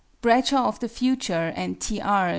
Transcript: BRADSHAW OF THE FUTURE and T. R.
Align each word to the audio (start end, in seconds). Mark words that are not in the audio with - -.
BRADSHAW 0.23 0.67
OF 0.67 0.79
THE 0.79 0.89
FUTURE 0.89 1.53
and 1.55 1.79
T. 1.79 2.01
R. 2.01 2.29